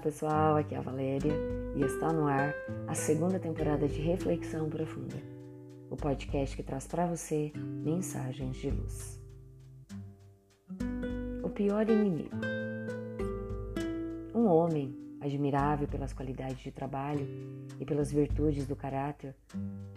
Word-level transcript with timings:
pessoal, 0.00 0.56
aqui 0.56 0.74
é 0.74 0.78
a 0.78 0.80
Valéria 0.80 1.34
e 1.76 1.82
está 1.82 2.10
no 2.10 2.26
ar 2.26 2.54
a 2.88 2.94
segunda 2.94 3.38
temporada 3.38 3.86
de 3.86 4.00
Reflexão 4.00 4.68
Profunda, 4.70 5.16
o 5.90 5.96
podcast 5.96 6.56
que 6.56 6.62
traz 6.62 6.86
para 6.86 7.06
você 7.06 7.52
mensagens 7.54 8.56
de 8.56 8.70
luz. 8.70 9.22
O 11.44 11.50
pior 11.50 11.86
inimigo. 11.88 12.30
Um 14.34 14.46
homem 14.46 14.96
admirável 15.20 15.86
pelas 15.86 16.14
qualidades 16.14 16.60
de 16.60 16.72
trabalho 16.72 17.28
e 17.78 17.84
pelas 17.84 18.10
virtudes 18.10 18.66
do 18.66 18.74
caráter, 18.74 19.36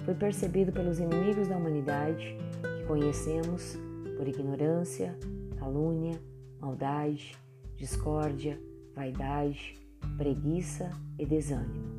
foi 0.03 0.13
percebido 0.13 0.73
pelos 0.73 0.99
inimigos 0.99 1.47
da 1.47 1.55
humanidade 1.55 2.35
que 2.61 2.87
conhecemos 2.87 3.77
por 4.17 4.27
ignorância, 4.27 5.17
calúnia, 5.57 6.19
maldade, 6.59 7.37
discórdia, 7.77 8.59
vaidade, 8.93 9.81
preguiça 10.17 10.91
e 11.17 11.25
desânimo. 11.25 11.93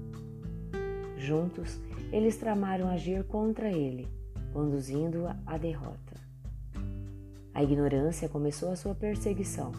Juntos, 1.17 1.81
eles 2.13 2.37
tramaram 2.37 2.89
agir 2.89 3.25
contra 3.25 3.71
ele, 3.71 4.09
conduzindo-o 4.53 5.29
à 5.47 5.57
derrota. 5.57 6.15
A 7.53 7.63
ignorância 7.63 8.29
começou 8.29 8.71
a 8.71 8.77
sua 8.77 8.95
perseguição, 8.95 9.73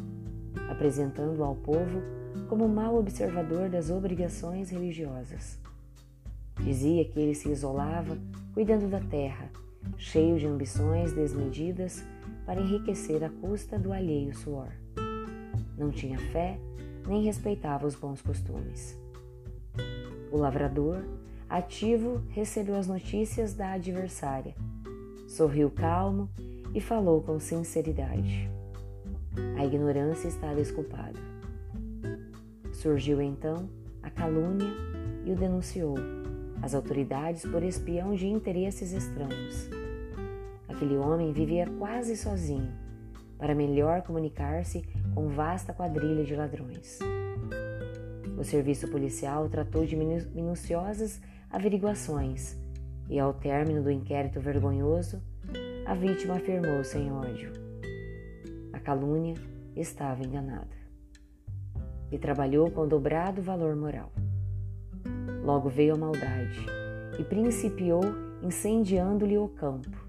apresentando-o 0.70 1.44
ao 1.44 1.56
povo 1.56 2.02
como 2.48 2.68
mau 2.68 2.98
observador 2.98 3.70
das 3.70 3.90
obrigações 3.90 4.70
religiosas. 4.70 5.60
Dizia 6.62 7.06
que 7.06 7.20
ele 7.20 7.36
se 7.36 7.50
isolava 7.50 8.18
cuidando 8.54 8.90
da 8.90 9.02
terra, 9.02 9.50
cheio 9.98 10.40
de 10.40 10.48
ambições 10.48 11.12
desmedidas 11.14 12.04
para 12.46 12.62
enriquecer 12.62 13.24
à 13.24 13.30
custa 13.30 13.78
do 13.78 13.92
alheio 13.92 14.34
suor. 14.34 14.70
Não 15.78 15.92
tinha 15.92 16.18
fé 16.18 16.58
nem 17.08 17.24
respeitava 17.24 17.86
os 17.86 17.96
bons 17.96 18.22
costumes. 18.22 19.00
O 20.32 20.38
lavrador, 20.38 21.04
ativo, 21.50 22.22
recebeu 22.30 22.76
as 22.76 22.88
notícias 22.88 23.54
da 23.54 23.74
adversária, 23.74 24.56
sorriu 25.28 25.70
calmo 25.70 26.30
e 26.74 26.82
falou 26.82 27.22
com 27.22 27.40
sinceridade. 27.40 28.50
A 29.58 29.66
ignorância 29.66 30.28
está 30.28 30.54
desculpada. 30.54 31.20
Surgiu 32.74 33.22
então 33.22 33.70
a 34.02 34.10
calúnia 34.10 34.70
e 35.26 35.32
o 35.32 35.36
denunciou 35.36 35.96
às 36.62 36.74
autoridades 36.74 37.44
por 37.44 37.64
espião 37.64 38.16
de 38.16 38.28
interesses 38.28 38.92
estranhos. 38.92 39.70
Aquele 40.68 40.98
homem 40.98 41.32
vivia 41.32 41.68
quase 41.80 42.18
sozinho 42.18 42.85
para 43.38 43.56
melhor 43.56 44.02
comunicar-se 44.02 44.84
com 45.14 45.28
vasta 45.30 45.74
quadrilha 45.74 46.24
de 46.24 46.36
ladrões. 46.36 47.00
O 48.38 48.44
serviço 48.44 48.90
policial 48.90 49.48
tratou 49.50 49.86
de 49.86 49.96
minuciosas 49.96 51.22
averiguações 51.50 52.58
e, 53.10 53.20
ao 53.20 53.34
término 53.34 53.82
do 53.82 53.92
inquérito 53.92 54.40
vergonhoso, 54.40 55.22
a 55.86 55.94
vítima 55.94 56.36
afirmou 56.36 56.84
sem 56.84 57.12
ódio. 57.12 57.54
A 58.74 58.80
calúnia 58.80 59.36
estava 59.76 60.24
enganada 60.24 60.76
e 62.12 62.18
trabalhou 62.18 62.70
com 62.72 62.88
dobrado 62.88 63.42
valor 63.42 63.76
moral. 63.76 64.12
Logo 65.44 65.70
veio 65.70 65.94
a 65.94 65.98
maldade 65.98 66.66
e 67.20 67.24
principiou 67.24 68.02
incendiando-lhe 68.42 69.38
o 69.38 69.48
campo 69.48 70.05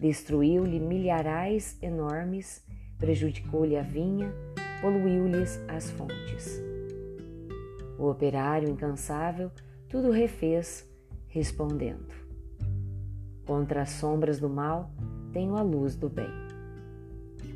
Destruiu-lhe 0.00 0.78
milharais 0.78 1.76
enormes, 1.82 2.64
prejudicou-lhe 2.98 3.76
a 3.76 3.82
vinha, 3.82 4.32
poluiu-lhes 4.80 5.60
as 5.66 5.90
fontes. 5.90 6.62
O 7.98 8.08
operário 8.08 8.68
incansável 8.68 9.50
tudo 9.88 10.12
refez, 10.12 10.88
respondendo: 11.26 12.14
Contra 13.44 13.82
as 13.82 13.90
sombras 13.90 14.38
do 14.38 14.48
mal 14.48 14.88
tenho 15.32 15.56
a 15.56 15.62
luz 15.62 15.96
do 15.96 16.08
bem. 16.08 16.30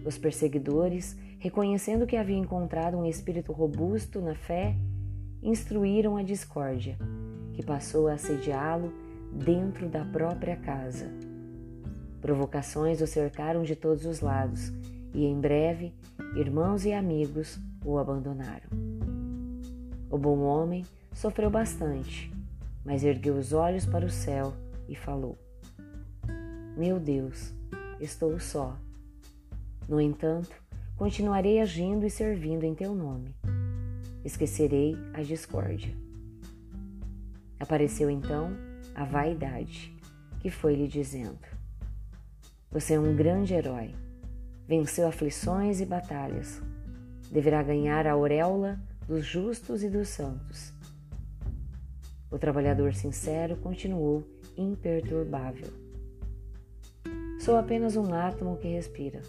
Os 0.04 0.18
perseguidores, 0.18 1.16
reconhecendo 1.38 2.08
que 2.08 2.16
havia 2.16 2.36
encontrado 2.36 2.96
um 2.96 3.06
espírito 3.06 3.52
robusto 3.52 4.20
na 4.20 4.34
fé, 4.34 4.74
instruíram 5.40 6.16
a 6.16 6.24
discórdia, 6.24 6.98
que 7.54 7.64
passou 7.64 8.08
a 8.08 8.14
assediá-lo 8.14 8.92
dentro 9.32 9.88
da 9.88 10.04
própria 10.04 10.56
casa 10.56 11.31
Provocações 12.22 13.00
o 13.00 13.06
cercaram 13.06 13.64
de 13.64 13.74
todos 13.74 14.06
os 14.06 14.20
lados 14.20 14.72
e, 15.12 15.24
em 15.24 15.40
breve, 15.40 15.92
irmãos 16.36 16.84
e 16.84 16.92
amigos 16.92 17.58
o 17.84 17.98
abandonaram. 17.98 18.70
O 20.08 20.16
bom 20.16 20.38
homem 20.38 20.86
sofreu 21.12 21.50
bastante, 21.50 22.32
mas 22.84 23.02
ergueu 23.02 23.34
os 23.34 23.52
olhos 23.52 23.84
para 23.84 24.06
o 24.06 24.10
céu 24.10 24.54
e 24.88 24.94
falou: 24.94 25.36
Meu 26.76 27.00
Deus, 27.00 27.52
estou 28.00 28.38
só. 28.38 28.78
No 29.88 30.00
entanto, 30.00 30.54
continuarei 30.96 31.58
agindo 31.58 32.06
e 32.06 32.10
servindo 32.10 32.62
em 32.62 32.72
teu 32.72 32.94
nome. 32.94 33.34
Esquecerei 34.24 34.96
a 35.12 35.22
discórdia. 35.22 35.92
Apareceu 37.58 38.08
então 38.08 38.56
a 38.94 39.04
vaidade, 39.04 39.92
que 40.38 40.50
foi 40.50 40.76
lhe 40.76 40.86
dizendo: 40.86 41.61
você 42.72 42.94
é 42.94 43.00
um 43.00 43.14
grande 43.14 43.52
herói. 43.52 43.94
Venceu 44.66 45.06
aflições 45.06 45.80
e 45.80 45.84
batalhas. 45.84 46.62
Deverá 47.30 47.62
ganhar 47.62 48.06
a 48.06 48.12
auréola 48.12 48.80
dos 49.06 49.26
justos 49.26 49.82
e 49.82 49.90
dos 49.90 50.08
santos. 50.08 50.72
O 52.30 52.38
trabalhador 52.38 52.94
sincero 52.94 53.56
continuou 53.56 54.26
imperturbável. 54.56 55.68
Sou 57.38 57.58
apenas 57.58 57.94
um 57.94 58.14
átomo 58.14 58.56
que 58.56 58.68
respira. 58.68 59.20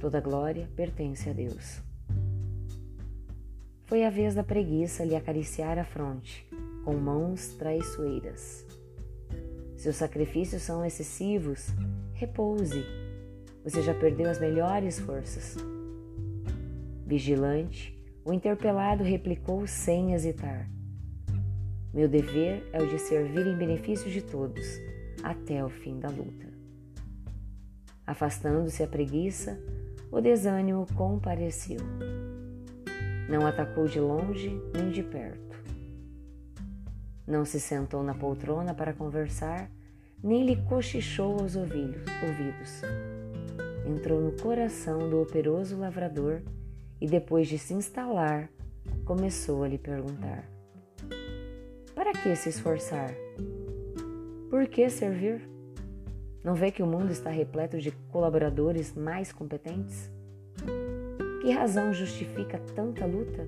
Toda 0.00 0.20
glória 0.20 0.68
pertence 0.74 1.30
a 1.30 1.32
Deus. 1.32 1.80
Foi 3.84 4.04
a 4.04 4.10
vez 4.10 4.34
da 4.34 4.42
preguiça 4.42 5.04
lhe 5.04 5.14
acariciar 5.14 5.78
a 5.78 5.84
fronte 5.84 6.44
com 6.84 6.94
mãos 6.94 7.54
traiçoeiras. 7.54 8.66
Seus 9.76 9.94
sacrifícios 9.94 10.62
são 10.62 10.84
excessivos 10.84 11.72
Repouse. 12.18 12.84
Você 13.62 13.80
já 13.80 13.94
perdeu 13.94 14.28
as 14.28 14.40
melhores 14.40 14.98
forças. 14.98 15.56
Vigilante, 17.06 17.96
o 18.24 18.32
interpelado 18.32 19.04
replicou 19.04 19.68
sem 19.68 20.14
hesitar. 20.14 20.68
Meu 21.94 22.08
dever 22.08 22.68
é 22.72 22.82
o 22.82 22.88
de 22.88 22.98
servir 22.98 23.46
em 23.46 23.56
benefício 23.56 24.10
de 24.10 24.20
todos, 24.20 24.66
até 25.22 25.64
o 25.64 25.68
fim 25.68 26.00
da 26.00 26.08
luta. 26.08 26.48
Afastando-se 28.04 28.82
a 28.82 28.88
preguiça, 28.88 29.56
o 30.10 30.20
desânimo 30.20 30.88
compareceu. 30.96 31.78
Não 33.30 33.46
atacou 33.46 33.86
de 33.86 34.00
longe 34.00 34.60
nem 34.74 34.90
de 34.90 35.04
perto. 35.04 35.56
Não 37.24 37.44
se 37.44 37.60
sentou 37.60 38.02
na 38.02 38.14
poltrona 38.14 38.74
para 38.74 38.92
conversar, 38.92 39.70
nem 40.22 40.44
lhe 40.44 40.56
cochichou 40.56 41.38
aos 41.40 41.56
ouvidos. 41.56 42.82
Entrou 43.86 44.20
no 44.20 44.32
coração 44.32 45.08
do 45.08 45.22
operoso 45.22 45.78
lavrador 45.78 46.42
e, 47.00 47.06
depois 47.06 47.48
de 47.48 47.58
se 47.58 47.74
instalar, 47.74 48.50
começou 49.04 49.62
a 49.64 49.68
lhe 49.68 49.78
perguntar: 49.78 50.44
Para 51.94 52.12
que 52.12 52.34
se 52.36 52.48
esforçar? 52.48 53.14
Por 54.50 54.66
que 54.66 54.88
servir? 54.90 55.48
Não 56.42 56.54
vê 56.54 56.70
que 56.70 56.82
o 56.82 56.86
mundo 56.86 57.10
está 57.10 57.30
repleto 57.30 57.78
de 57.78 57.90
colaboradores 58.10 58.94
mais 58.94 59.32
competentes? 59.32 60.10
Que 61.42 61.50
razão 61.50 61.92
justifica 61.92 62.58
tanta 62.74 63.06
luta? 63.06 63.46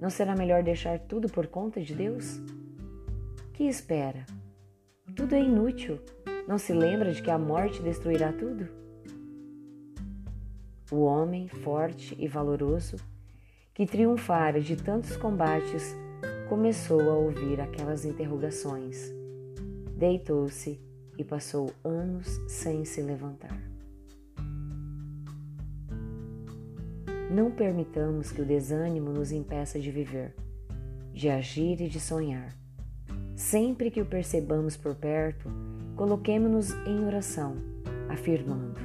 Não 0.00 0.10
será 0.10 0.36
melhor 0.36 0.62
deixar 0.62 0.98
tudo 0.98 1.28
por 1.28 1.46
conta 1.46 1.80
de 1.80 1.94
Deus? 1.94 2.40
Que 3.52 3.64
espera? 3.64 4.24
Tudo 5.18 5.34
é 5.34 5.42
inútil. 5.42 5.98
Não 6.46 6.58
se 6.58 6.72
lembra 6.72 7.12
de 7.12 7.20
que 7.20 7.28
a 7.28 7.36
morte 7.36 7.82
destruirá 7.82 8.32
tudo? 8.32 8.68
O 10.92 11.00
homem 11.00 11.48
forte 11.48 12.16
e 12.16 12.28
valoroso, 12.28 12.94
que 13.74 13.84
triunfara 13.84 14.60
de 14.60 14.76
tantos 14.76 15.16
combates, 15.16 15.96
começou 16.48 17.00
a 17.10 17.14
ouvir 17.14 17.60
aquelas 17.60 18.04
interrogações. 18.04 19.12
Deitou-se 19.96 20.80
e 21.18 21.24
passou 21.24 21.72
anos 21.82 22.40
sem 22.46 22.84
se 22.84 23.02
levantar. 23.02 23.60
Não 27.28 27.50
permitamos 27.50 28.30
que 28.30 28.40
o 28.40 28.46
desânimo 28.46 29.10
nos 29.10 29.32
impeça 29.32 29.80
de 29.80 29.90
viver, 29.90 30.32
de 31.12 31.28
agir 31.28 31.80
e 31.80 31.88
de 31.88 31.98
sonhar. 31.98 32.56
Sempre 33.38 33.88
que 33.88 34.00
o 34.00 34.04
percebamos 34.04 34.76
por 34.76 34.96
perto, 34.96 35.48
coloquemo-nos 35.94 36.72
em 36.84 37.04
oração, 37.04 37.56
afirmando: 38.08 38.80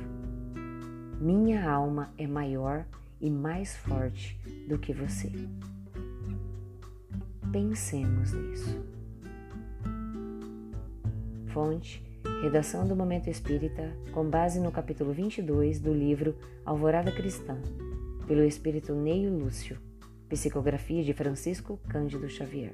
Minha 1.19 1.67
alma 1.67 2.13
é 2.19 2.27
maior 2.27 2.85
e 3.19 3.31
mais 3.31 3.75
forte 3.75 4.39
do 4.69 4.77
que 4.77 4.93
você. 4.93 5.31
Pensemos 7.51 8.31
nisso. 8.31 8.79
Fonte: 11.47 12.05
Redação 12.43 12.87
do 12.87 12.95
Momento 12.95 13.31
Espírita, 13.31 13.91
com 14.13 14.29
base 14.29 14.59
no 14.59 14.71
capítulo 14.71 15.13
22 15.13 15.79
do 15.79 15.91
livro 15.91 16.35
Alvorada 16.63 17.11
Cristã, 17.11 17.57
pelo 18.27 18.43
espírito 18.43 18.93
Neio 18.93 19.35
Lúcio. 19.35 19.79
Psicografia 20.29 21.03
de 21.03 21.11
Francisco 21.11 21.79
Cândido 21.89 22.29
Xavier. 22.29 22.73